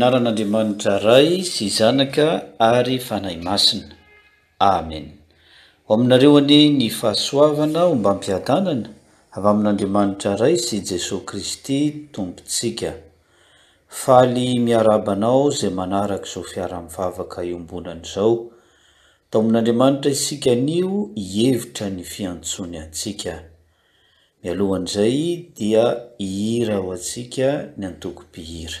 [0.00, 2.26] inaran'andriamanitra ray sy zanaka
[2.66, 3.92] ary fanahy masina
[4.74, 5.06] amen
[5.84, 8.88] ho aminareo ani ny fahasoavana o mba mpiadanana
[9.36, 11.80] avy amin'andriamanitra ray sy jesosy kristy
[12.16, 12.90] tompontsika
[14.02, 18.34] faly miarabanao zay manaraka izao fiara-mivavaka iombonany izao
[19.30, 20.92] taoamin'andriamanitra isika nio
[21.32, 23.32] hievitra ny fiantsony antsika
[24.42, 25.20] mialohan' izay
[25.58, 25.84] dia
[26.26, 28.80] ihira ho atsika ny antokom-pihira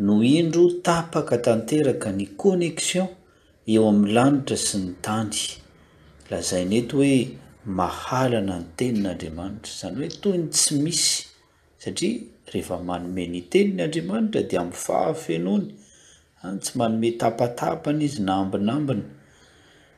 [0.00, 3.08] noo indro tapaka tanteraka ny connexion
[3.72, 5.38] eo amin'ny lanitra sy ny tany
[6.30, 7.18] lazai neto hoe
[7.78, 11.10] mahalana ny teninyandriamanitra zany hoe toy ny tsy misy
[11.82, 12.18] satria
[12.52, 15.66] rehefa manome ny teniny andriamanitra dia amin'y fahafenony
[16.46, 19.04] any tsy manome tapatapany izy na ambinambina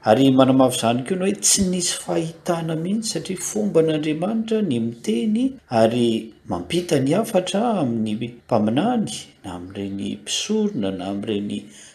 [0.04, 5.36] ary manamafy izany koo ana oe tsy nisy fahitana mihitsy satria fomba n'andriamanitra ny miteny
[5.80, 6.06] ary
[6.50, 9.10] mampita ny hafatra amin'ny mpaminany
[9.44, 11.52] na ami''ireny mpisorona na ami''ireny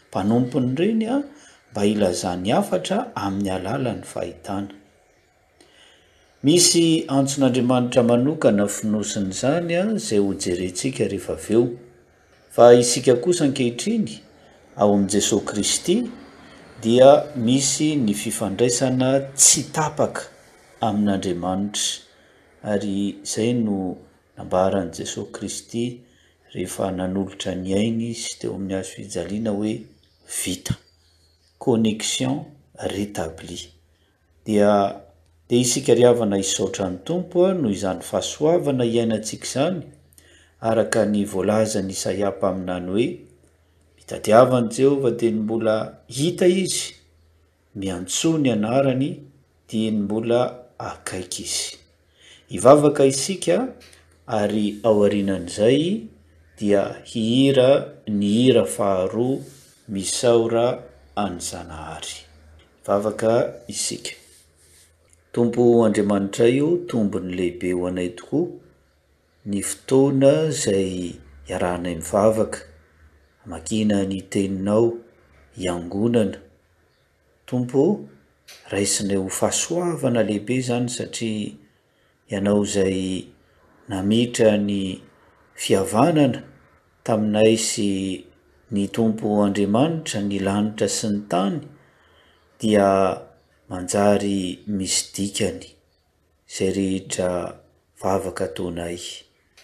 [0.09, 1.17] mpanompony ireny a
[1.71, 4.73] mba ilazan'ny afatra amin'ny alalan'ny fahitana
[6.45, 6.85] misy
[7.17, 11.63] antson'andriamanitra manokana finosiny zany a zay ho jerentsika rehefa aveo
[12.55, 14.11] fa isika kosa nkehitriny
[14.79, 15.97] ao amin'n jesosy kristy
[16.81, 20.21] dia misy ny fifandraisana tsy tapaka
[20.83, 22.03] amin'andriamanitra
[22.67, 23.95] ary izay no
[24.37, 25.83] nambaran' jesosy kristy
[26.53, 29.73] rehefa nanolotra ny aina sy teo amin'ny azo fijaliana hoe
[30.41, 30.73] vita
[31.63, 32.35] connexion
[32.93, 33.67] retablia
[34.45, 34.73] dia
[35.47, 39.79] de isikariavana isaotra ny tompo a no izany fahasoavana iainantsika izany
[40.69, 43.07] araka ny voalazany isaiampa aminany hoe
[44.05, 45.75] itadiavany jehovah de ny mbola
[46.15, 46.83] hita izy
[47.81, 49.07] miantsony anarany
[49.69, 50.39] di ny mbola
[50.89, 51.65] akaiky izy
[52.57, 53.55] ivavaka isika
[54.39, 55.81] ary ao arinan' izay
[56.57, 57.69] dia hihira
[58.17, 59.39] ny hira faharoa
[59.93, 60.65] misaora
[61.23, 62.15] any zanahary
[62.83, 63.31] ivavaka
[63.73, 64.13] isika
[65.33, 68.45] tompo andriamanitray o tombony lehibe ho anay tokoa
[69.49, 70.93] ny fotoana zay
[71.49, 72.59] iarahnay mivavaka
[73.45, 74.93] makina ny teninao
[75.57, 76.37] hiangonana
[77.45, 77.99] tompo
[78.73, 81.51] raisinay ho fahasoavana lehibe zany satria
[82.31, 83.01] ianao zay
[83.89, 84.77] namitra ny
[85.61, 86.43] fiavanana
[87.05, 87.91] taminay sy
[88.73, 91.59] ny tompo andriamanitra ny lanitra sy ny tany
[92.59, 92.87] dia
[93.69, 95.67] manjary misy dikany
[96.55, 97.29] zay rehitra
[98.01, 98.97] vavaka taonay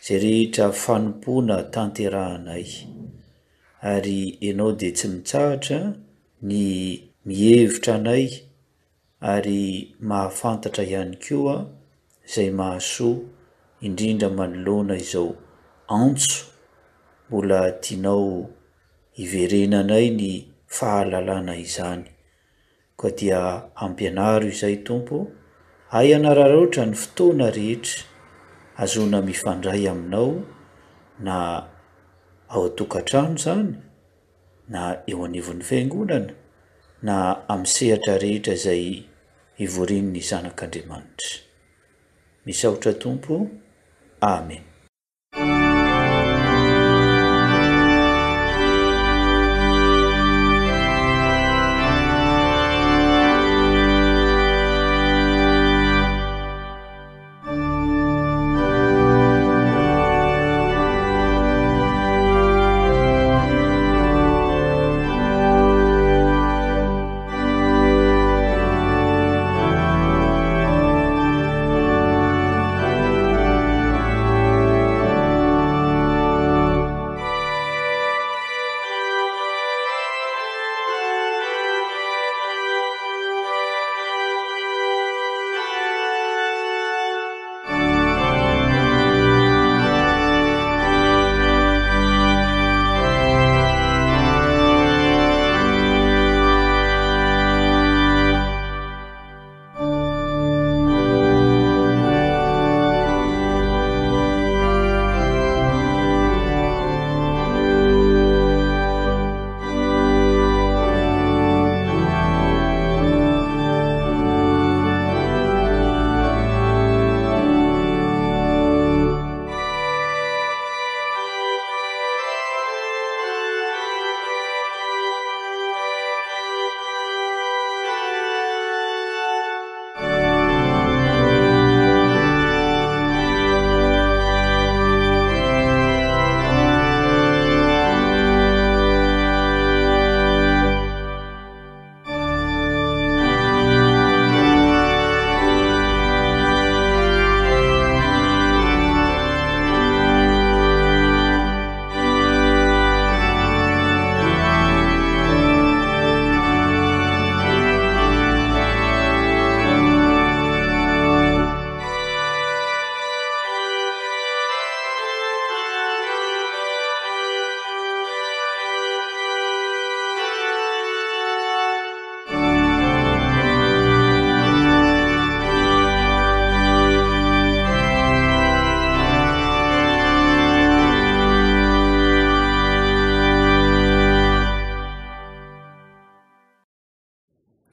[0.05, 2.67] zay rehetra fanompoana tanterahanay
[3.83, 5.77] ary enao de tsy mitsahatra
[6.49, 6.65] ny
[7.27, 8.25] mihevitra anay
[9.33, 9.61] ary
[10.09, 11.55] mahafantatra ihany koa
[12.33, 13.17] zay mahasoa
[13.89, 15.33] indrindra manolona izao
[15.99, 16.37] antso
[17.29, 18.29] mbola dianao
[19.23, 20.31] iverenanay ny
[20.77, 22.03] fahalalana izany
[22.99, 23.41] ko dia
[23.85, 25.17] ampianaro izay tompo
[25.95, 28.03] hay anarara ohatra ny fotoana rehetra
[28.83, 30.31] azona mifandray aminao
[31.27, 31.35] na
[32.55, 33.69] aoatokantrano zany
[34.71, 34.81] na
[35.11, 36.31] eo anivon'ny fiangonana
[37.07, 37.15] na
[37.53, 38.83] amiysehatra rehetra zay
[39.65, 41.29] ivorin ny zanak'andriamanitra
[42.45, 43.35] misy ahotra tompo
[44.35, 44.63] amen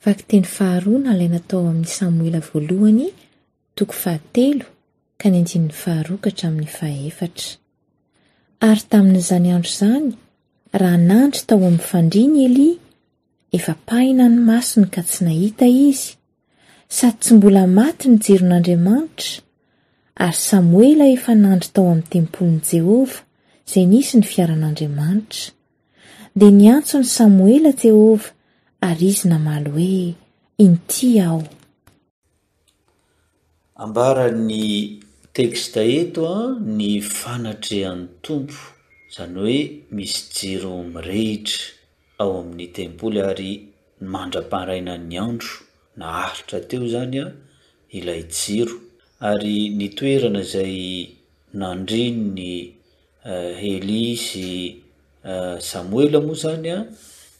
[0.09, 3.09] ak teny faharoana ilay natao amin'n'y samoela voalohany
[3.77, 4.65] toko fahatelo
[5.21, 7.49] ka ny anjinin'ny faharokatra amin'ny fahaefatra
[8.69, 10.09] ary tamin'n'izany andro izany
[10.81, 12.73] raha nandry tao amin'ny fandriany elia
[13.57, 16.11] efa pahina ny masiny ka tsy nahita izy
[16.97, 19.41] sady tsy mbola maty ny jiron'andriamanitra
[20.27, 23.19] ary samoela efa nandry tao amin'ny tempoliny jehova
[23.71, 25.43] zay nisy ny fiaran'andriamanitra
[26.39, 28.27] de niantso ny samoela jehova
[28.81, 30.15] ary izy na malo hoe
[30.65, 31.41] intia aho
[33.85, 34.59] ambarany
[35.37, 36.39] tekxte eto a
[36.77, 38.59] ny fanatrehan'ny tompo
[39.15, 39.59] zany hoe
[39.97, 41.61] misy jiro mirehitra
[42.23, 43.53] ao amin'ny tempoly ary
[44.05, 45.55] nmandra-panraina ny andro
[45.99, 47.27] na haritra teo zany a
[47.99, 48.77] ilay jiro
[49.31, 50.75] ary nytoerana zay
[51.61, 52.53] nandrinny
[53.61, 54.49] hely eh, sy
[55.31, 56.81] eh, samoely moa zany a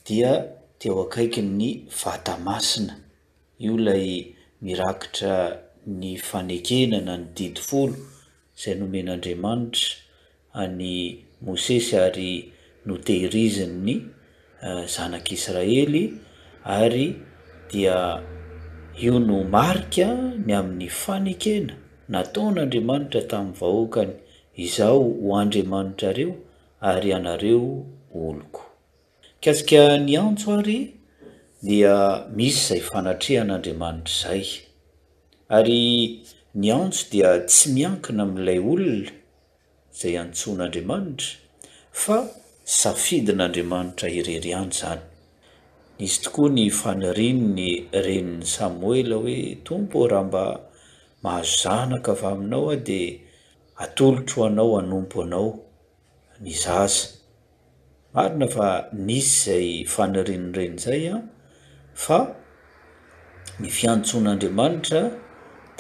[0.07, 0.33] dia
[0.83, 1.69] di ho akaiky ny
[2.01, 2.95] vata masina
[3.65, 4.07] io lay
[4.63, 5.35] mirakitra
[6.01, 7.97] ny fanekena na ny didifolo
[8.61, 9.91] zay nomen'andriamanitra
[10.63, 10.85] any
[11.45, 12.31] mosesy ary
[12.89, 13.95] notehirizin ny
[14.67, 16.05] eh, zanak'israely
[16.81, 17.07] ary
[17.71, 17.97] dia
[19.05, 20.09] io no marika
[20.47, 21.75] ny amin'ny fanekena
[22.13, 24.15] nataon'andriamanitra tamin'ny vahoakany
[24.65, 26.33] izao ho andriamanitra reo
[26.93, 27.65] ary anareo
[28.23, 28.68] oloko
[29.41, 30.79] kasika ny antso ary
[31.69, 31.95] dia
[32.37, 34.67] misy zay fanatrehan'andriamanitra izay
[35.59, 35.83] ary
[36.63, 39.13] ny antso dia tsy miankina aminilay olona
[40.01, 41.71] zay antson'andriamanitra
[42.03, 42.17] fa
[42.79, 45.05] safidin'andriamanitra ireriany zany
[46.07, 47.71] izy tokoa ny fanarininy
[48.05, 50.45] renin'ny samoela hoe tompo raha mba
[51.23, 53.11] mahazo zanaka avy aminao ah dia
[53.87, 55.49] atolotro hoanao hanompo anao
[56.43, 57.18] ny zaza
[58.23, 58.69] arina fa
[59.09, 61.21] nisy zay fanarinreny zay a ah,
[62.05, 62.19] fa
[63.63, 65.03] ny fiantson'andriamanitra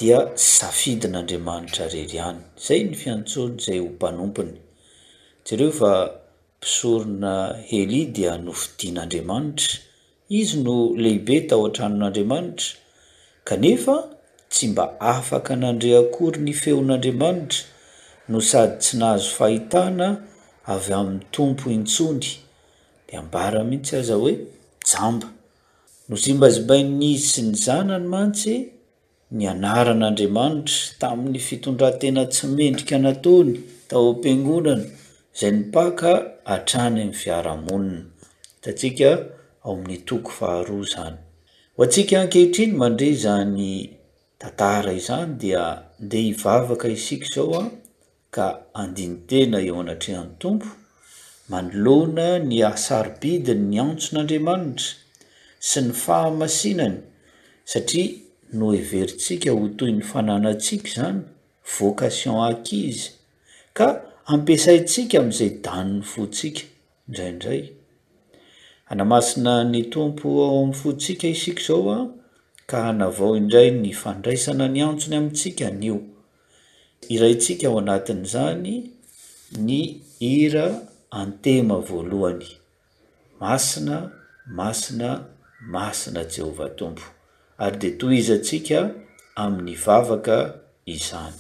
[0.01, 0.19] dia
[0.51, 4.55] safidin'andriamanitra rery any zay ny fiantsony zay ho mpanompony
[5.51, 7.35] jereo fa mpisorona
[7.73, 9.75] hely dia nofidian'andriamanitra
[10.43, 12.71] izy no lehibe tao antranon'andriamanitra
[13.51, 13.97] kanefa
[14.53, 17.61] tsy mba afaka nandreakory ny feon'andriamanitra
[18.33, 20.09] no sady tsy nahazo fahitana
[20.75, 22.27] avy amin'ny tompo intsony
[23.09, 24.33] de ambara mihitsy aza hoe
[24.93, 25.29] jamba
[26.09, 28.55] no zimbazimbainizy sy ny zanany mantsy
[29.37, 33.53] ny anaran'andriamanitra tamin'ny fitondratena tsy mendrika natony
[33.89, 34.85] tao ampingonana
[35.39, 36.11] zay nipaka
[36.55, 38.05] atrany amy fiaramonina
[38.69, 38.95] aa
[39.67, 41.17] ao ami'yoko fahaa zany
[41.77, 43.71] ho atsika ankehitriny mandre zany
[44.41, 45.63] ttara izany dia
[46.05, 47.65] nde ivavaka isik zaoa
[48.37, 48.47] ka
[48.83, 50.69] andinytena eo anatrehan'ny tompo
[51.51, 54.89] manoloana ny asarybidiny ny antson'andriamanitra
[55.69, 56.99] sy ny fahamasinany
[57.73, 58.11] satria
[58.59, 61.23] no everitsika ho toy ny fananantsika zany
[61.77, 63.07] vocation akize
[63.79, 63.87] ka
[64.37, 66.63] ampiasaitsika ami'izay daniny fotsika
[67.09, 67.63] indraindray
[68.93, 71.99] anamasina ny tompo ao amin'ny fotsika isiko izao a
[72.71, 75.97] ka hanavao indray ny fandraisana ny antsony amintsika anio
[77.15, 78.75] iray ntsika ao anatin' zany
[79.67, 79.75] ny
[80.21, 80.67] hira
[81.21, 82.47] antema voalohany
[83.41, 83.97] masina
[84.59, 85.09] masina
[85.73, 87.05] masina jehovah tompo
[87.65, 88.79] ary de toy izytsika
[89.43, 90.37] amin'ny vavaka
[90.97, 91.39] izany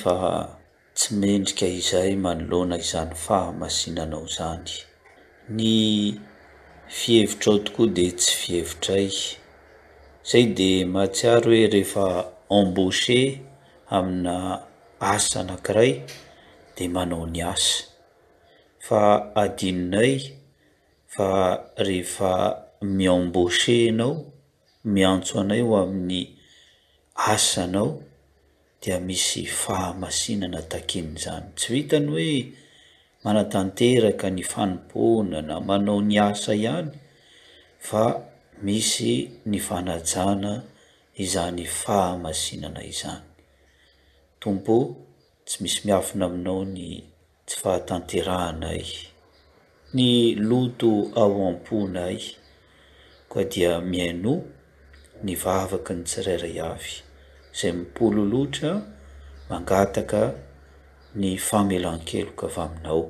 [0.00, 0.48] fa
[0.96, 4.70] tsy mendrika izahy manolona izany fahamasinanao zany
[5.56, 5.70] ny
[6.98, 9.08] fihevitrao tokoa de tsy fihevitray
[10.30, 12.06] zay de mahatsiary hoe rehefa
[12.58, 13.20] amboche
[13.96, 14.36] amina
[15.12, 15.92] asa anakiray
[16.76, 17.84] de manao ny asa
[18.86, 19.00] fa
[19.42, 20.16] adininay
[21.14, 21.28] fa
[21.86, 22.32] rehefa
[22.96, 24.14] miamboche anao
[24.94, 26.22] miantso anayo amin'ny
[27.32, 27.90] asa anao
[28.80, 32.36] dia misy fahamasinana takiny zany tsy vitany hoe
[33.24, 36.88] manatanteraka ny fanimponana manao ny asa ihany
[37.86, 38.02] fa
[38.66, 39.12] misy
[39.50, 40.52] ny fanajana
[41.24, 43.24] izany fahamasinana izany
[44.40, 44.76] tompo
[45.46, 46.84] tsy misy miafina aminao ny
[47.46, 48.88] tsy fahatanterahana y
[49.94, 52.22] ny loto ao ampona ay
[53.28, 54.34] koa dia miano
[55.24, 56.94] ny vavaky ny tsirairay avy
[57.60, 58.72] zay mipolo lotra
[59.50, 60.20] mangataka
[61.20, 63.02] ny famelankeloka avy aminao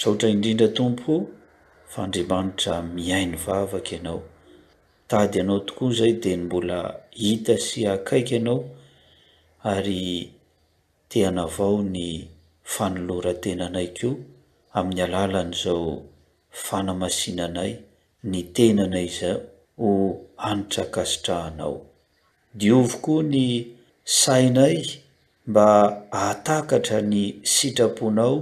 [0.00, 1.14] saotra indrindra tompo
[1.94, 4.18] fandriamanitra miainy vavaky ianao
[5.10, 6.78] tady anao tokoa zay de ny mbola
[7.20, 8.58] hita sy akaiky ianao
[9.72, 10.04] ary
[11.10, 12.06] teana avao ny
[12.74, 14.10] fanolorantenanay ko
[14.78, 15.84] amin'ny alàlan' izao
[16.64, 17.72] fanamasinanay
[18.30, 19.38] ny tenanay zao
[19.80, 19.88] ho
[20.48, 21.74] anitrakasitrahanao
[22.58, 23.44] diovyko ny
[24.20, 24.78] sainay
[25.48, 25.68] mba
[26.28, 28.34] atakatra ny sitraponao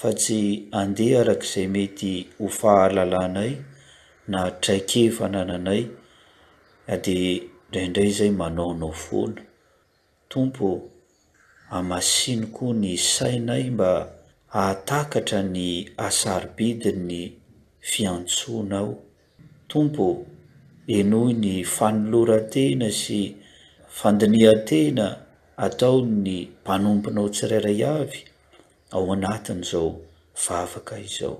[0.00, 0.40] fa tsy
[0.80, 3.52] andeha arak'izay mety hofahalalanay
[4.32, 5.94] na traike fanananay ah,
[6.94, 7.16] a de
[7.70, 9.42] ndraindray zay manaonao foana
[10.32, 10.68] tompo
[11.78, 13.90] amasiny koa ny sainay mba
[14.64, 15.66] atakatra ny
[16.06, 17.20] asary bidi ny
[17.90, 18.90] fiantsonao
[19.70, 20.06] tompo
[20.98, 23.20] enoy ny fanolorantena sy
[23.98, 25.06] fandiniantena
[25.66, 28.20] atao ny mpanompinao tsirairay avy
[28.94, 29.88] ao anatiny zao
[30.48, 31.36] vavaka izao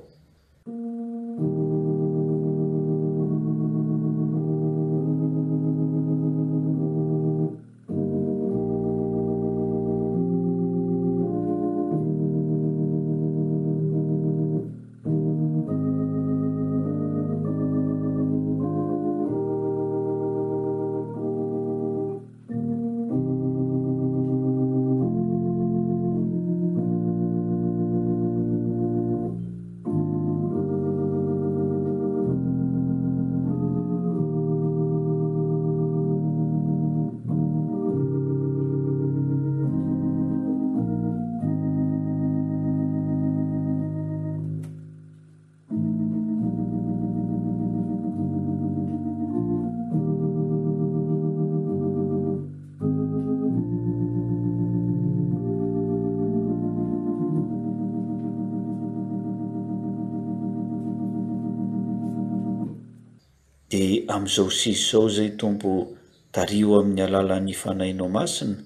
[63.69, 65.93] de am'izao sisy zao zay tombo
[66.33, 68.57] tario amin'ny alalan'ny fanainao masina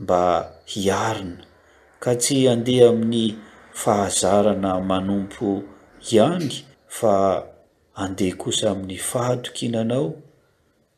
[0.00, 0.20] mba
[0.70, 1.42] hiarina
[2.02, 3.24] ka tsy andeha amin'ny
[3.80, 5.46] fahazarana manompo
[6.10, 6.48] ihany
[6.96, 7.14] fa
[8.02, 10.06] andeha kosa amin'ny fahatokinanao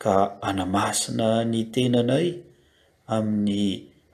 [0.02, 0.14] ka
[0.48, 2.28] anamasina ny tenanay
[3.14, 3.60] amin'ny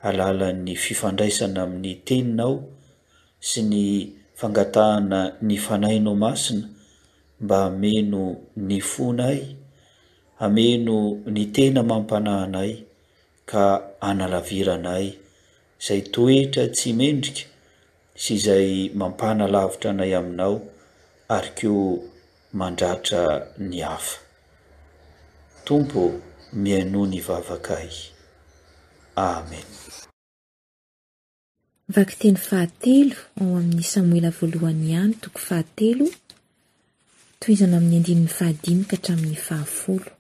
[0.07, 2.55] alalan'ny fifandraisana amin'ny teninao
[3.49, 3.83] sy ny
[4.39, 6.67] fangatahana ny fanainao masina
[7.41, 9.41] mba ameno ny fonay
[10.47, 10.97] ameno
[11.35, 12.73] ny tena mampanaanay
[13.51, 13.65] ka
[14.09, 15.07] analaviranay
[15.87, 17.45] zay toetra tsy mendrika
[18.23, 18.69] sy izay
[19.01, 20.55] mampana lavitra anay aminao
[21.37, 21.81] ary keo
[22.59, 23.23] mandratra
[23.71, 24.17] ny afa
[25.67, 26.03] tompo
[26.63, 27.95] miano ny vavaka y
[29.31, 29.67] amen
[31.97, 36.07] vakteny faatelo ao amin'ny samoela voalohany iany toko fahatelo
[37.41, 40.11] to izana amin'ny andrinin'ny fahadinika htramin'ny fahafolo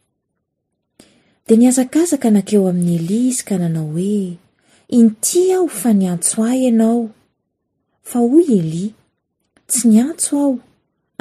[1.46, 4.36] dea ni azakazaka nankeo amin'ny elia izy ka nanao hoe
[5.00, 7.02] intia aho fa niantso ahy anao
[8.10, 8.92] fa hoy elia
[9.68, 10.54] tsy ni antso aho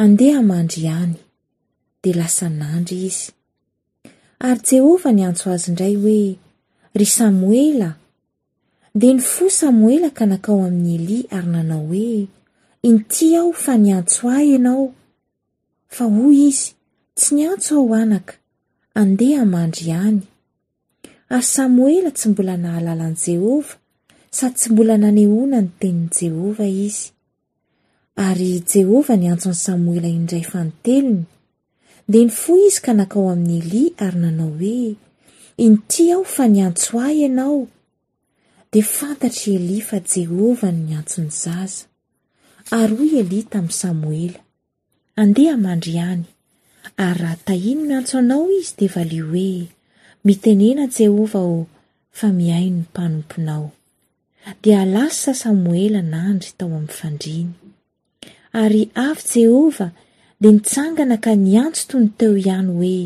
[0.03, 1.15] andeha hamandry ihany
[2.03, 3.25] dea lasa n'andry izy
[4.47, 6.23] ary jehovah ny antso azy indray hoe
[6.99, 7.89] ry samoela
[8.99, 12.15] de ny fo samoela ka nakeo amin'ny elia ary nanao hoe
[12.89, 14.95] intia aho fa niantso ahy anao
[15.89, 16.73] fa hoy izy
[17.17, 18.33] tsy niantso ao anaka
[18.99, 20.21] andeha hmandry ihany
[21.33, 23.73] ary samoela tsy mbola nahalala an' jehova
[24.35, 27.05] sady tsy mbola nanehona ny tenin' jehova izy
[28.25, 31.19] ary jehovah niantso any samoela indray fa notelony
[32.11, 34.83] de ny foy izy ka nakao amin'ny elia ary nanao hoe
[35.65, 37.59] intia aho fa niantso ahy ianao
[38.71, 41.79] de fantatra elia fa jehova n nyantsony zaza
[42.79, 44.39] ary hoy elia tamin'ny samoela
[45.21, 46.25] andeha mandry ihany
[47.03, 49.49] ary raha tahiny miantso anao izy de valia hoe
[50.27, 51.57] mitenena jehova ô
[52.17, 53.65] fa miaino ny mpanomponao
[54.63, 57.51] de alasysa samoela anandry tao amin'ny fandriny
[58.61, 59.87] ary avy jehova
[60.41, 62.97] de mitsangana ka niantso toyny teo ihany hoe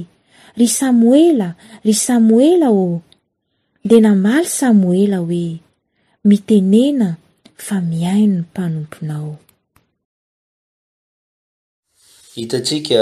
[0.60, 1.49] ry samoela
[1.86, 2.88] ry samoela o
[3.89, 5.47] de namaly samoela hoe
[6.30, 7.08] mitenena
[7.65, 9.32] fa miaino ny mpanomponao
[12.36, 13.02] hitatsika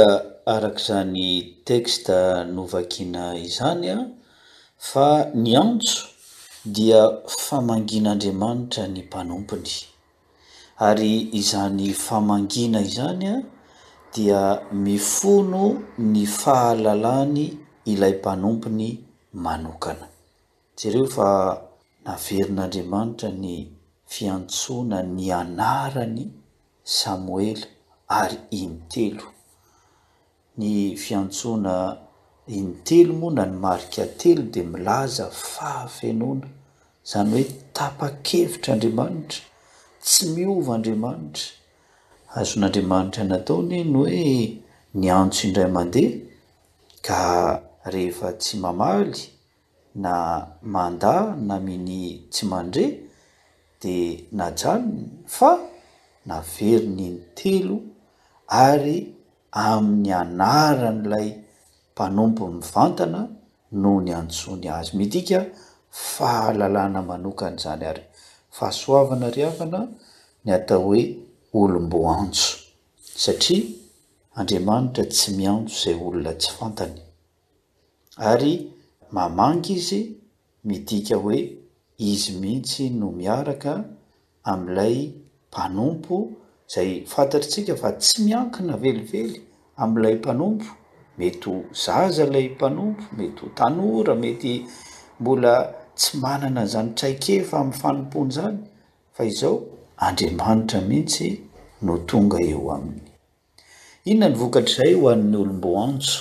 [0.54, 1.22] arak'izany
[1.68, 2.20] teksta
[2.56, 4.00] novakina izany a
[4.90, 5.08] fa
[5.44, 5.98] ny antso
[6.76, 7.04] dia
[7.46, 9.72] famanginaandriamanitra ny mpanompony
[10.88, 13.38] ary izany famangina izany a
[14.14, 14.42] dia
[14.86, 15.66] mifono
[16.12, 17.46] ny fahalalany
[17.92, 18.90] ilay mpanompony
[19.46, 20.08] manokana
[20.80, 21.30] jereo fa
[22.06, 23.54] naverin'andriamanitra ny
[24.14, 26.24] fiantsona ny anarany
[27.00, 27.68] samoela
[28.20, 29.26] ary iny-telo
[30.60, 30.72] ny
[31.04, 31.76] fiantsona
[32.58, 36.48] iny-telo moa na ny marika atelo di milaza fahafenona
[37.12, 37.44] zany hoe
[37.78, 39.42] tapakevitra andriamanitra
[40.06, 41.46] tsy miova andriamanitra
[42.40, 44.34] azon'andriamanitra na ataony ny hoe
[45.00, 46.12] ny antso indray mandeha
[47.08, 47.22] ka
[47.94, 49.22] rehefa tsy mamaly
[50.04, 50.14] na
[50.74, 51.14] manda
[51.48, 52.02] na miny
[52.34, 52.84] tsy mandre
[53.82, 55.02] dia na jalony
[55.36, 55.52] fa
[56.30, 57.78] naverinyiny telo
[58.60, 59.00] ary
[59.66, 61.28] amin'ny anara n'ilay
[61.94, 63.22] mpanompo mifantana
[63.82, 65.38] noho ny antsony azy midika
[66.14, 68.04] fahalalàna manokany zany ary
[68.56, 69.80] fahasoavana ry hafana
[70.46, 71.02] ny atao hoe
[71.60, 72.48] olomboantso
[73.24, 73.64] satria
[74.40, 76.98] andriamanitra tsy miantso izay olona tsy fantany
[78.32, 78.54] ary
[79.16, 80.00] mamangy izy
[80.68, 81.40] midika hoe
[82.10, 83.72] izy mihitsy no miaraka
[84.52, 84.96] ami'ilay
[85.50, 86.16] mpanompo
[86.74, 89.42] zay fantatrtsika fa tsy miankina velively
[89.84, 90.66] am'ilay mpanompo
[91.18, 94.54] mety ho zaza lay mpanompo mety ho tanora mety
[95.20, 98.60] mbola tsy manana nzany tr aikefa amy fanompony zany
[99.16, 99.58] fa izao
[100.06, 101.30] andriamanitra mihitsy
[101.86, 103.02] no tonga eo aminy
[104.10, 106.18] inonany vokatr'zay hoan'nyolombo antso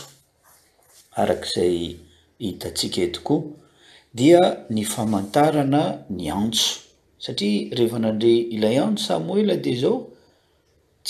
[1.21, 1.77] arakzay
[2.45, 3.43] hitasika etokoa
[4.19, 4.41] dia
[4.75, 5.83] ny famantarana
[6.17, 6.67] ny antso
[7.25, 9.99] satria rehefanandre ilay antso samoela de izao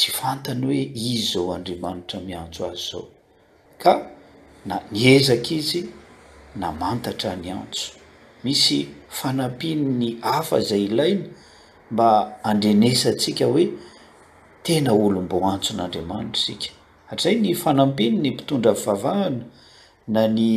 [0.00, 0.82] tsy fantany hoe
[1.12, 3.04] izy zao andriamanitra miantso azy zao
[3.82, 3.92] ka
[4.68, 5.80] na ny ezaka izy
[6.60, 7.86] na mantatra ny antso
[8.44, 8.78] misy
[9.18, 11.26] fanampin' ny hafa zay ilaina
[11.90, 12.08] mba
[12.48, 13.64] andrenesantsika hoe
[14.64, 16.70] tena olom-bo antson'andriamanitra sika
[17.08, 19.44] hatrzai ny fanampin' ny mpitondra fifavahana
[20.14, 20.48] na ny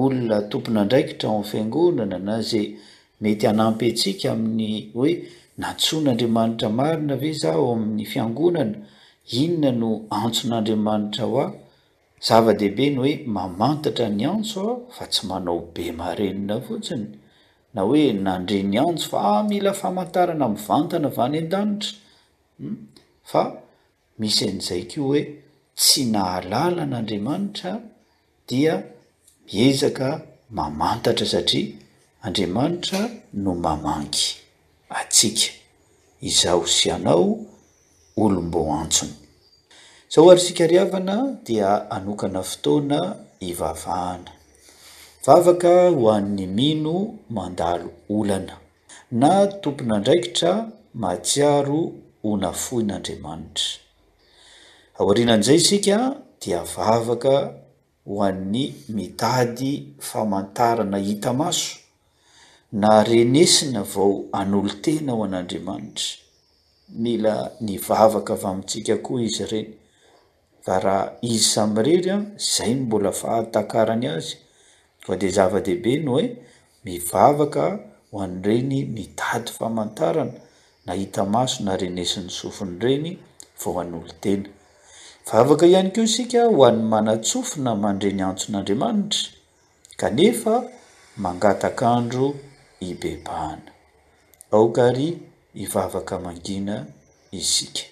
[0.00, 2.66] olona tompona ndraikihtrao my fiangonana na zay
[3.20, 5.12] mety anampy tsika amin'ny hoe
[5.62, 8.76] nantson'andriamanitra marina ve za o amin'ny fiangonana
[9.42, 9.90] inona no
[10.22, 11.46] antson'andriamanitra ho a
[12.26, 17.06] zava-dehibe ny hoe mamantatra ny antso a fa tsy manao be marenina fotsiny
[17.74, 21.92] na hoe nandre ny antso fa ah, mila famantarana mvantana va ny an-danitra
[22.60, 22.76] hmm?
[23.30, 23.42] fa
[24.20, 25.22] misy an'izay ko hoe
[25.82, 27.70] tsy naalala n'andriamanitra
[28.48, 28.74] dia
[29.52, 30.08] miezaka
[30.58, 31.70] mamantatra satria
[32.26, 33.00] andriamanitra
[33.44, 34.24] no mamangy
[35.02, 35.52] atsika
[36.28, 37.30] izaho sy anao
[38.22, 39.12] olom-bo antsony
[40.12, 43.00] zao ary sikariavana dia anokana fotoana
[43.48, 44.32] ivavahana
[45.26, 46.96] vavaka ho an'ny mino
[47.36, 48.54] mandalo olana
[49.20, 49.32] na
[49.62, 50.52] tompona ndraikitra
[51.02, 51.80] matsiaro
[52.24, 53.68] honafoin'andriamanitra
[54.98, 55.96] aoarinan'izay isika
[56.42, 57.34] dia vavaka
[58.08, 58.64] ho an'ny
[58.96, 59.72] mitady
[60.08, 61.70] famantarana hita maso
[62.76, 66.16] narenesina vao anolo tena o an'andriamanitra
[67.00, 67.36] mila
[67.66, 69.68] nivavaka avy mitsika koa izy ireny
[70.64, 72.16] fa raha izy samyrerya
[72.54, 74.36] zay mbola fatkarany azy
[75.04, 76.36] fa de zavadehibe no e
[76.84, 77.64] mivavaka
[78.12, 80.34] hoan'reny midady famantarana
[80.86, 83.08] nahita maso narenesin'ny sofinyreny
[83.60, 84.48] vo anolotena
[85.30, 89.28] vavaka ihany keo isika hoany manatsofina manreny antson'andriamanitra
[90.00, 90.54] kanefa
[91.24, 92.26] mangatakandro
[92.80, 93.70] ibebaana
[94.56, 95.06] aokry
[95.54, 96.74] hivavaka mangina
[97.38, 97.82] izika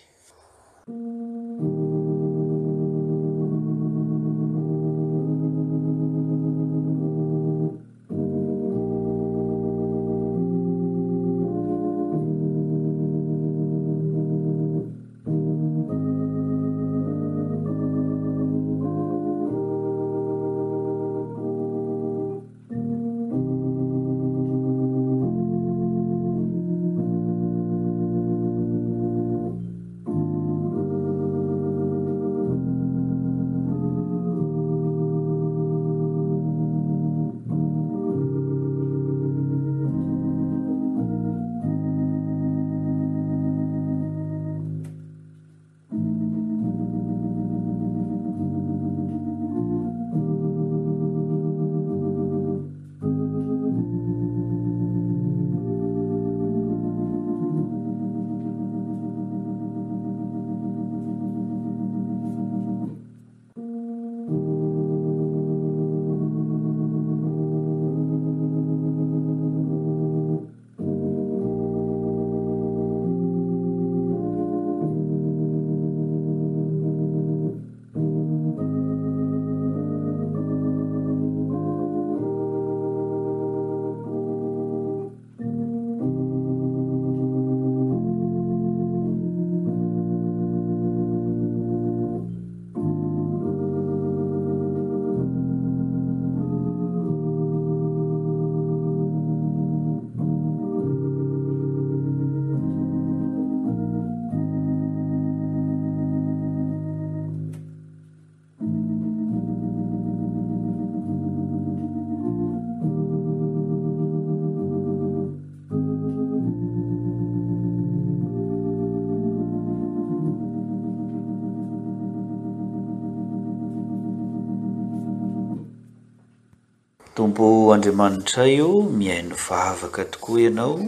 [127.75, 130.81] andriamanitray eo miaino vavaka tokoa ianao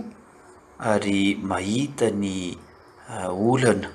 [0.93, 1.19] ary
[1.51, 2.33] mahita ny
[3.11, 3.89] ah, olana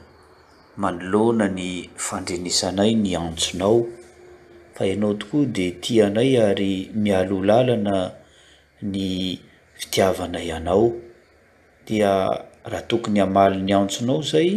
[0.84, 1.68] manoloana ny
[2.06, 3.78] fandrenisanay ny antsonao
[4.76, 7.96] fa ianao tokoa de ti anay ary mialo lalana
[8.84, 9.00] ny
[9.80, 10.86] fitiavana ianao
[11.88, 12.10] dia
[12.72, 14.52] raha tokony amaly ny antsonao zay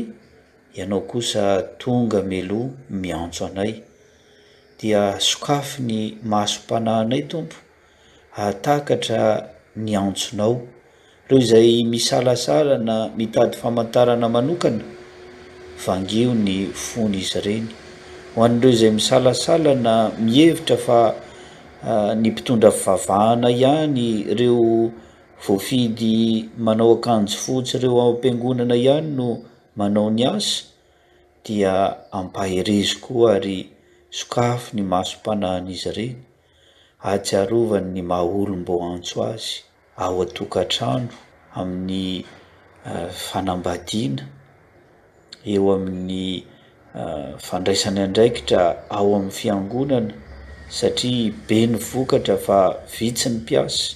[0.78, 3.72] ianao kosa tonga melo miantso anay
[4.80, 5.98] dia sokafy ny
[6.30, 7.56] mahsom-panahanay tompo
[8.36, 10.60] atakatra ny antsonao
[11.30, 14.82] reo zay misalasalana mitady famantarana manokana
[15.86, 17.66] vangio ny fony izy ireny
[18.34, 19.94] hoan'reo zay misalasalana
[20.24, 20.98] mihevitra fa
[22.20, 24.04] ny mpitondra fivavahana ihany
[24.42, 24.90] reo
[25.46, 26.12] voafidy
[26.66, 29.28] manao akanjo fotsy reo ampiangonana ihany no
[29.78, 30.64] manao ny asa
[31.46, 31.72] dia
[32.18, 33.58] ampahireziko ary
[34.16, 36.14] sokafo ny masom-panahan' izy ireny
[37.04, 39.50] atsiarovany ny mahaolombo antso azy
[40.00, 41.10] ao atokantrano
[41.60, 42.24] amin'ny
[42.88, 44.22] eh, fanambadiana
[45.54, 46.14] eo amin'ny
[47.00, 48.62] eh, fandraisany andraikitra
[48.98, 50.12] ao amin'ny fiangonana
[50.78, 52.58] satria be ny vokatra fa
[52.96, 53.86] vitsy ny piasa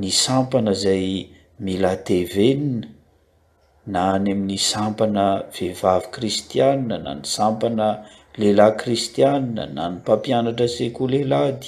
[0.00, 1.04] ny sampana zay
[1.64, 2.88] mila tevenina
[3.92, 7.86] na any amin'ny sampana vehivavy kristianna na ny sampana
[8.40, 11.66] lehilahy kristiana na ny mpampianatra sekolelady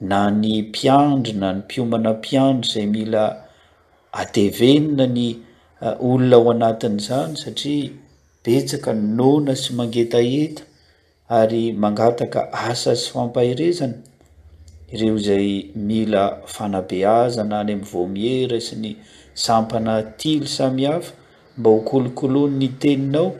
[0.00, 3.36] na ny mpiandry na ny mpiomana piandry zay mila
[4.12, 5.36] atevenina ny
[5.80, 7.90] uh, olona ao anatin' zany satria
[8.44, 10.62] betsaka nnona sy mangetaeta
[11.38, 13.94] ary mangataka asa sy fampahirezana
[14.92, 18.90] ireo zay mila fanabe aza na any ami'ny voamiera sy ny
[19.34, 21.12] sampana tily samy hafa
[21.58, 23.36] mba ho kolokolony ny teninao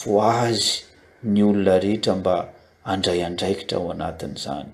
[0.00, 0.85] vo azy
[1.26, 2.34] ny olona rehetra mba
[2.92, 4.70] andray andraikitra ao anatiny zany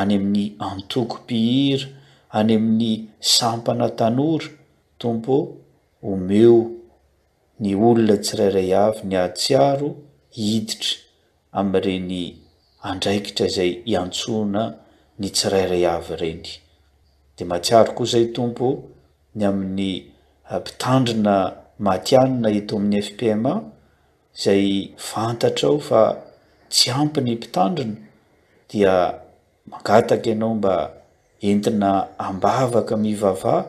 [0.00, 1.88] any amin'ny antoko pihira
[2.38, 2.92] any amin'ny
[3.34, 4.48] sampana tanora
[5.02, 5.36] tompo
[6.12, 6.56] omeo
[7.60, 9.88] ny olona tsirairay avy ny atsiaro
[10.38, 10.92] hiditra
[11.58, 12.14] amiyireny
[12.90, 14.62] andraikitra izay iantsona
[15.20, 16.46] ny tsirairay avy ireny
[17.36, 18.66] de mahatsiaro koa izay tompo
[19.36, 19.90] ny amin'ny
[20.60, 21.34] mpitandrina
[21.86, 23.52] matianina eto amin'ny fpma
[24.36, 26.02] zay fantatra ao fa
[26.70, 27.94] tsy ampiny mpitandrina
[28.72, 29.12] dia
[29.70, 30.90] mangataka ianao mba
[31.48, 33.64] entina ambavaka mivavaha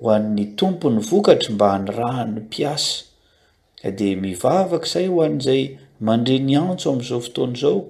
[0.00, 3.04] ho ann'ny tompo ny vokatry mba hny rahany mpiasa
[3.98, 5.62] de mivavaka zay ho an'izay
[6.06, 7.80] mandre ny antso am'izao fotoana zao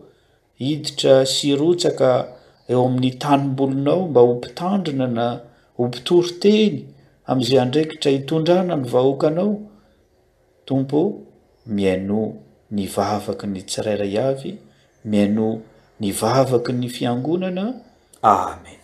[0.61, 2.11] hiditra sirotsaka
[2.73, 5.27] eo amin'ny tanimbolonao mba ho mpitandrina na
[5.77, 6.77] hompitory teny
[7.29, 9.55] am'izay andraikitra hitondrana ny vahoakanao
[10.69, 10.99] tompo
[11.67, 12.33] miano
[12.73, 14.57] ny vavaky ny tsirairay avy
[15.05, 15.61] miano
[16.01, 17.65] ny vavaky ny fiangonana
[18.23, 18.81] amen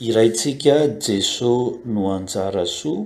[0.00, 3.04] iraitsika jeso no anjara soa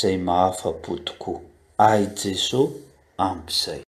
[0.00, 1.40] zay mahafa-po tokoa
[1.78, 2.72] ai jeso
[3.18, 3.83] ampyizay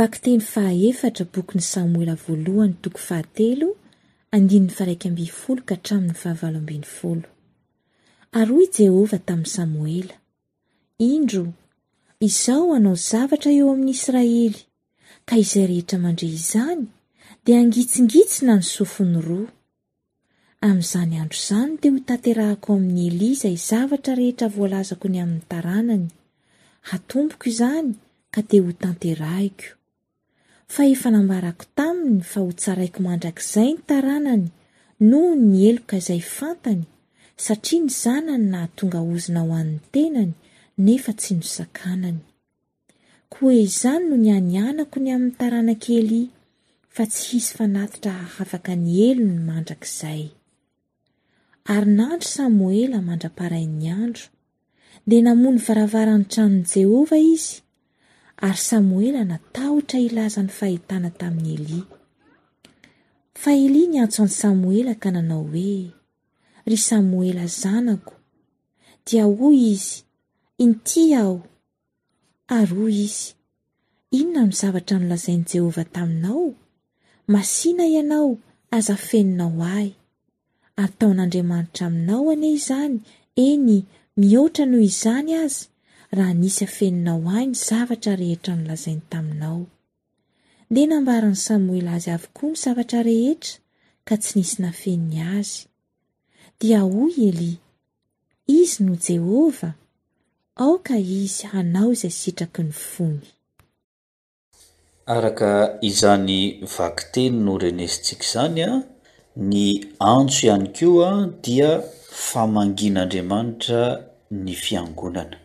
[0.00, 0.78] aroy
[8.78, 10.14] jehovah tamyy samoela
[10.98, 11.44] indro
[12.28, 14.56] izao anao zavatra eo aminy israely
[15.28, 16.82] ka izay rehetra mandre izany
[17.44, 19.40] dia hangitsingitsy nanysofony ro
[20.68, 26.06] amy'zany andro zany dea ho tanterahiko amin'ny eliza izavatra rehetra voalazako ny aminy taranany
[26.88, 27.90] hatomboko izany
[28.34, 29.68] ka de ho tanterahiko
[30.70, 34.46] fa efa nambarako taminy fa ho tsaraiko mandrakizay ny taranany
[35.10, 36.84] noho ny eloka izay fantany
[37.44, 40.32] satria ny zanany na hatonga ozina ho an'ny tenany
[40.84, 42.20] nefa tsy nozakanany
[43.34, 46.22] koa izany no nianianako ny amin'ny taranankely
[46.94, 50.22] fa tsy hisy fanatitra aafaka ny elony mandrakizay
[51.74, 54.24] ary nandry samoela mandraparain'ny andro
[55.08, 57.56] dea namony varavarany tranon' jehova izy
[58.42, 61.82] ary samoela natahotra ilaza ny fahitana tamin'ny elia
[63.40, 65.92] fa elia nyantso any samoela ka nanao hoe
[66.68, 68.14] ry samoela zanako
[69.04, 69.96] dia hoy izy
[70.64, 71.36] intia aho
[72.56, 73.24] ary hoy izy
[74.20, 76.46] inona in' zavatra nolazain' jehovah taminao
[77.32, 78.38] masina ianao
[78.76, 79.88] azafeninao ahy
[80.80, 82.96] ary tao n'andriamanitra aminao ane izany
[83.46, 83.74] eny
[84.18, 85.64] mihoatra noho izany azy
[86.12, 89.66] raha nisy hafeninao any zavatra rehetra nolazainy taminao
[90.70, 93.58] ndia nambarany samoely azy avokoa ny zavatra rehetra
[94.04, 95.66] ka tsy nisy nafeniny azy
[96.60, 97.52] dia hoy eli
[98.46, 99.72] izy no jehova
[100.64, 103.20] aoka izy hanao izay sitraky ny fomy
[105.14, 105.50] araka
[105.90, 106.38] izany
[106.76, 108.82] vaki-teny no renesintsika izany an
[109.50, 109.64] ny
[110.14, 111.10] antso ihany keo a
[111.44, 111.70] dia
[112.26, 113.80] famangin'andriamanitra
[114.30, 115.39] ny fiangonana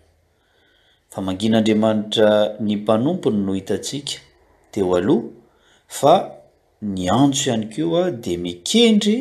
[1.15, 4.15] famangin'andriamanitra ny mpanompony no hitatsika
[4.71, 5.31] te o aloha
[5.97, 6.13] fa
[6.81, 9.17] ny antso ihany keo a de mikendry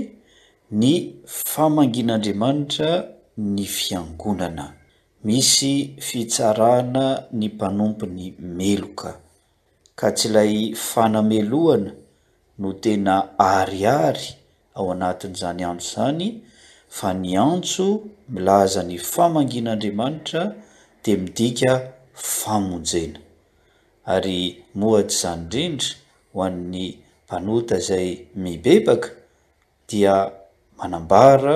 [0.81, 0.93] ny
[1.53, 2.91] famangin'andriamanitra
[3.55, 4.67] ny fiangonana
[5.25, 7.05] misy fitsarana
[7.39, 8.27] ny mpanompony
[8.59, 9.11] meloka
[9.99, 10.55] ka tsy ilay
[10.89, 11.93] fanamelohana
[12.59, 13.15] no tena
[13.55, 14.27] ariary
[14.75, 16.43] ao anatin'izany antso zany
[16.97, 17.85] fa ny antso
[18.35, 20.43] milaza ny famangin'andriamanitra
[21.05, 21.73] de midika
[22.33, 23.19] famonjena
[24.15, 24.47] ary
[24.81, 25.89] mohatsy izany rindra
[26.35, 26.87] ho annn'ny
[27.25, 28.09] mpanota izay
[28.43, 29.09] mibebaka
[29.89, 30.15] dia
[30.79, 31.55] manambara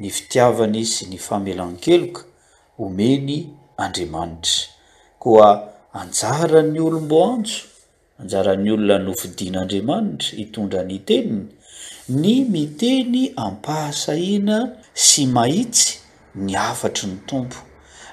[0.00, 2.22] ny fitiavany sy ny famelankeloka
[2.84, 3.32] omeny
[3.82, 4.62] andriamanitra
[5.22, 5.48] koa
[6.02, 7.58] anjarany olomboantso
[8.20, 11.44] anjaran'ny olona nofidianaandriamanitra hitondra ny teniny
[12.22, 14.56] ny miteny ampahasahina
[15.06, 15.88] sy maitsy
[16.44, 17.58] ny afatry ny tompo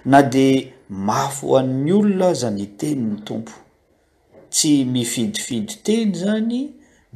[0.06, 3.56] na de mafo hoan'ny olona aza ny teni ny tompo
[4.54, 6.62] tsy mifidifidy teny zany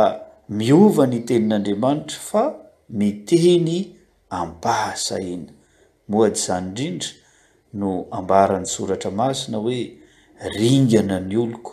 [0.59, 2.43] miova ny tenin'andriamanitra fa
[3.01, 3.77] miteny
[4.41, 5.51] ampahasahina
[6.11, 7.11] moady zany indrindra
[7.79, 9.81] no ambaran'ny soratra masina hoe
[10.59, 11.72] ringana ny oloko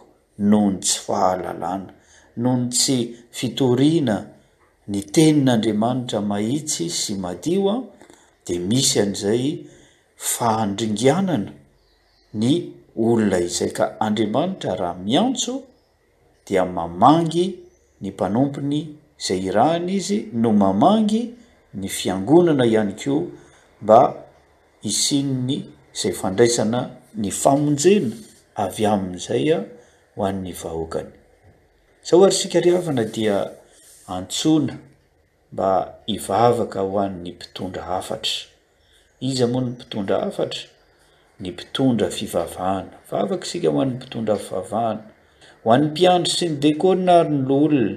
[0.50, 1.92] noho ny tsy fahalalàna
[2.38, 4.16] noho ny tsy fitorina
[4.92, 7.76] ny tenin'andriamanitra mahitsy sy madio a
[8.46, 9.44] de misy an'izay
[10.32, 11.52] fahandringanana
[12.40, 12.48] ny
[13.06, 15.54] olona izay ka andriamanitra raha miantso
[16.46, 17.46] dia mamangy
[18.02, 18.82] ny mpanompony
[19.26, 21.22] zay irahany izy no mamangy
[21.80, 23.14] ny fiangonana ihany ko
[23.86, 24.00] mba
[24.90, 25.58] isinny
[26.00, 26.80] zay fandraisana
[27.22, 28.10] ny famonjena
[28.64, 29.60] avy amin'izay a
[30.16, 31.12] ho an''ny vahoakany
[32.04, 33.48] zao ary sikarihavana dia
[34.16, 34.74] antsona
[35.56, 35.68] mba
[36.16, 38.36] ivavaka ho an'ny mpitondra afatra
[39.28, 40.64] izy amoanyy mpitondra afatra
[41.42, 45.04] ny mpitondra fivavahana vavaka isika ho an'ny mpitondra fivavahana
[45.64, 47.96] ho an mpiandry sy ny dekôrnariny loolona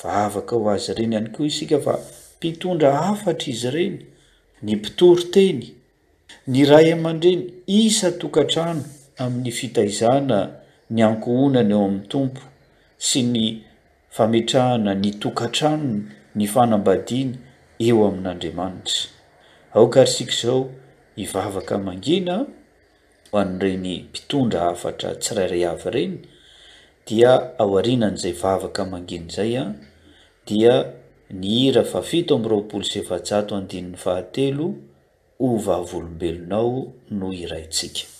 [0.00, 1.92] vavaka ho azy ireny hany ko isika fa
[2.36, 3.96] mpitondra afatra izy ireny
[4.64, 5.60] ny mpitory teny
[6.52, 7.44] ny ray aman-dreny
[7.80, 8.82] isa tokantrano
[9.22, 10.38] amin'ny fitaizana
[10.94, 12.42] ny ankohonana eo amin'ny tompo
[12.98, 13.60] sy ny
[14.10, 16.02] fametrahana ny tokantranony
[16.34, 17.34] ny fanambadiny
[17.84, 19.08] eo amin'andriamanitra
[19.76, 20.70] ao kary sika zao
[21.16, 22.46] ivavaka mangina
[23.32, 26.16] ho an'ireny mpitondra hafatra tsirairay avy ireny
[27.06, 29.64] dia ao arinan' izay vavaka manginy zay a
[30.48, 30.92] dia
[31.30, 34.72] ny hira fa fito amy roapolo seefajato andinin'ny fahatelo
[35.38, 38.15] ovavolombelonao no iraitsika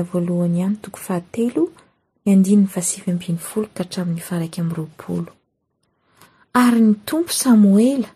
[6.63, 8.09] ary ny tompo samoela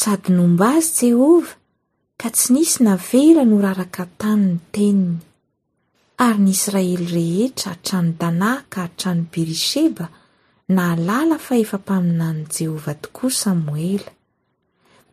[0.00, 1.54] sady nomba azy jehovah
[2.20, 5.16] ka tsy nisy navela no raraka taniny teniny
[6.26, 10.06] ary ny israely rehetra hatrano danaka hatrano beriseba
[10.74, 14.10] na alala fa efapaminanny jehovah tokoa samoela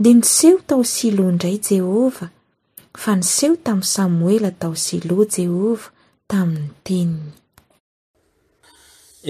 [0.01, 2.29] dia niseho tao silo indray jehova
[3.03, 5.85] fa ny seho tami'ny samoely atao sylo jehova
[6.31, 7.19] tamin'ny teniny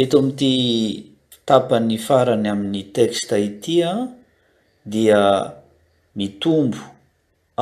[0.03, 0.51] eto amty
[1.47, 3.89] tapany farany amin'ny teksta itya
[4.93, 5.21] dia
[6.17, 6.79] mitombo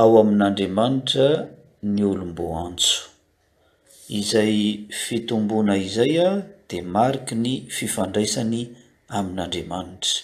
[0.00, 1.26] ao amin'andriamanitra
[1.94, 2.94] ny olom-boantso
[4.20, 4.54] izay
[5.02, 6.28] fitomboana izay a
[6.68, 8.60] de mariky ny fifandraisany
[9.18, 10.14] amin'andriamanitra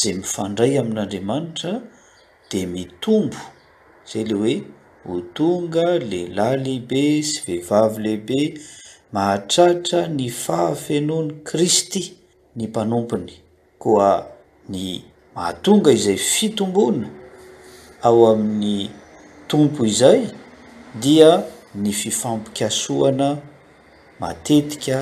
[0.00, 1.72] zay mifandray amin'andriamanitra
[2.50, 3.40] de mitombo
[4.10, 4.56] zay le hoe
[5.04, 8.36] ho tonga lehilahy lehibe sy vehivavy lehibe
[9.16, 12.02] mahatratra ny fahafenony kristy
[12.56, 13.32] ny mpanompony
[13.82, 14.12] koa
[14.72, 15.02] ny
[15.34, 17.06] mahatonga izay fitombona
[18.06, 18.90] ao amin'ny
[19.50, 20.20] tompo izay
[21.02, 21.30] dia
[21.82, 23.28] ny fifampokasoana
[24.22, 24.96] matetika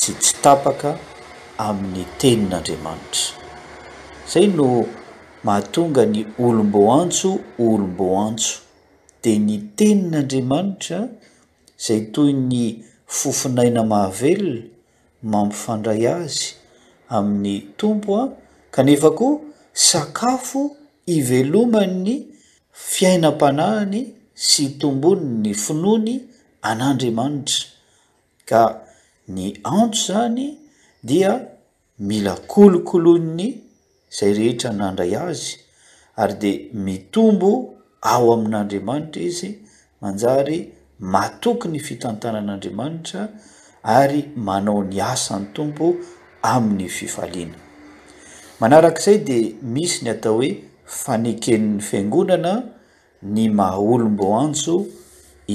[0.00, 0.90] sy tsy tapaka
[1.68, 3.24] amin'ny tenin'andriamanitra
[4.32, 4.68] zay no
[5.48, 7.30] mahatonga ny olomboantso
[7.68, 8.54] olomboantso
[9.24, 10.98] de ny tenin'andriamanitra
[11.86, 12.62] zay toy ny
[13.16, 14.62] fofonaina mahavelona
[15.32, 16.42] mampifandray azy
[17.16, 18.24] amin'ny tompo a
[18.74, 19.36] kanefa koa
[19.88, 20.62] sakafo
[21.16, 22.12] iveloman ny
[22.90, 24.00] fiainam-panahany
[24.48, 26.14] sy tombony ny finoany
[26.70, 27.60] an'andriamanitra
[28.48, 28.62] ka
[29.34, 29.44] ny
[29.78, 30.46] antro zany
[31.08, 31.32] dia
[32.08, 33.48] mila kolokolony
[34.16, 35.50] zay rehetra nandray azy
[36.22, 36.52] ary de
[36.84, 37.52] mitombo
[38.02, 39.50] ao amin'andriamanitra izy
[40.02, 40.58] manjary
[41.14, 43.22] matoky ny fitantanan'andriamanitra
[44.00, 45.86] ary manao ny asany tompo
[46.54, 47.58] amin'ny fifaliana
[48.60, 49.38] manarak' izay de
[49.72, 50.50] misy ny atao hoe
[51.02, 52.54] fanekeni'ny fangonana
[53.34, 54.74] ny maolom-bo antso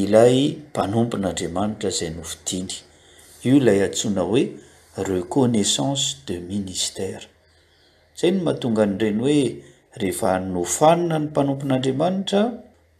[0.01, 0.37] ilay
[0.67, 2.73] mpanompon'andriamanitra zay nofidiany
[3.45, 4.43] io ilay antsoina hoe
[5.11, 7.23] reconnaissance de ministère
[8.19, 9.39] zay no mahatonga anyireny hoe
[10.01, 12.41] rehefa nofanina ny mpanompon'andriamanitra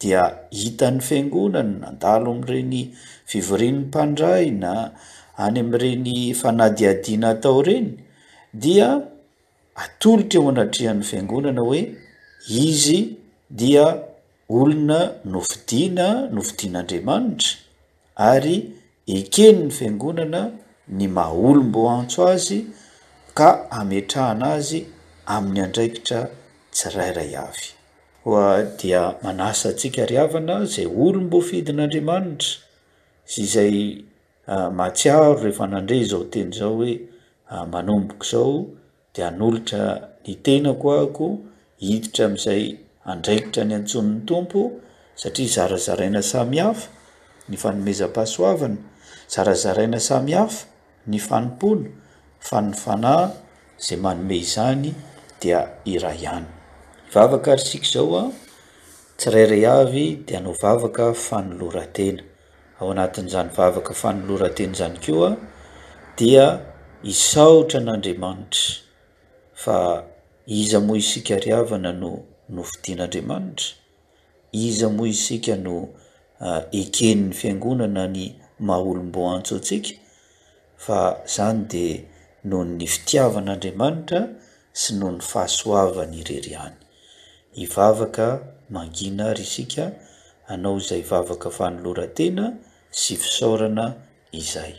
[0.02, 0.22] dia
[0.60, 2.82] hitan'ny fingonana nandalo ami'reny
[3.30, 4.74] fivorinympandray na
[5.46, 7.92] any am''ireny fanadiadiana atao reny
[8.64, 8.88] dia
[9.84, 11.82] atolotre o anatrihan'ny fiangonana hoe
[12.68, 13.00] izy
[13.60, 13.86] dia
[14.60, 15.00] olona
[15.34, 17.52] nofidiana novidian'andriamanitra
[18.32, 18.58] ary
[19.18, 20.42] ekeny ny fingonana
[20.98, 22.60] ny maholom-bo antso azy
[23.38, 23.50] ka
[23.82, 24.80] ametrahana azy
[25.36, 26.20] amin'ny andraikitra
[26.76, 27.48] tsirairay a
[28.28, 32.66] oadia manasa atsika riavana zay olombo fidin'andriamanitra
[33.32, 38.52] y izayaiao ehfaae aoteny zao oemanomboko zao
[39.16, 39.84] de anolotra
[40.26, 41.28] ny tenako ahko
[41.84, 42.64] hiditra am'izay
[43.12, 44.62] andraikitra ny antsonin'ny tompo
[45.22, 46.88] satria zarazaraina sami hafa
[47.50, 50.60] ny fanomeza-ahaoaanaaazaaina samhafa
[51.10, 51.82] ny fanimpona
[52.48, 53.14] fa ny fana
[53.86, 54.88] zay manome izany
[55.42, 56.55] dia irah ihany
[57.16, 58.24] vavaka ary sika zao a
[59.18, 62.20] tsyray rey avy de anao vavaka fanolorantena
[62.80, 65.32] ao anatin'zany vavaka fanolorantena zany keoa
[66.20, 66.46] dia
[67.14, 68.60] isaotra n'andriamanitra
[69.64, 69.78] fa
[70.62, 72.12] iza moa isika riavana no
[72.56, 73.66] nofidian'andriamanitra
[74.66, 75.76] iza moa isika no
[76.82, 78.20] egeniny fiangonana ny
[78.68, 79.92] maholomboantso tsika
[80.86, 81.00] fa
[81.36, 81.86] zany de
[82.50, 84.20] noho ny fitiavan'andriamanitra
[84.82, 86.78] sy noho ny fahasoavany irery any
[87.64, 88.26] ivavaka
[88.74, 89.86] mangina ri sika
[90.54, 92.46] anao izay vavaka fanolorantena
[93.02, 93.86] sy fisaorana
[94.40, 94.74] izay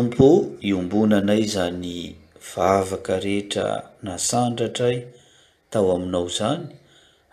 [0.00, 0.30] tompo
[0.70, 1.96] iombona anay zany
[2.52, 3.66] vavaka rehetra
[4.06, 4.96] nasandratray
[5.72, 6.64] tao aminao zany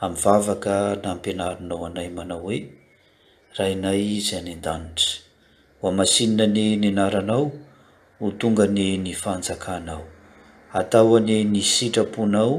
[0.04, 2.60] amy vavaka nampianarinao anay manao hoe
[3.58, 5.14] rainay izy any an-danitra
[5.80, 7.46] ho amasinnany ny anaranao
[8.20, 10.04] ho tonga ny ny fanjakanao
[10.80, 12.54] ataoany ny sitraponao